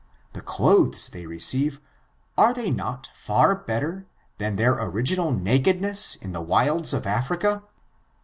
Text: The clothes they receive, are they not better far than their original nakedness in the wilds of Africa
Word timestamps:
The 0.33 0.41
clothes 0.41 1.09
they 1.09 1.27
receive, 1.27 1.79
are 2.35 2.55
they 2.55 2.71
not 2.71 3.09
better 3.09 3.13
far 3.13 4.05
than 4.39 4.55
their 4.55 4.73
original 4.83 5.31
nakedness 5.31 6.15
in 6.15 6.31
the 6.31 6.41
wilds 6.41 6.91
of 6.91 7.05
Africa 7.05 7.61